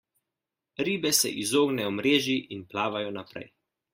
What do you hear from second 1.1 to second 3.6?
se izognejo mreži in plavajo naprej.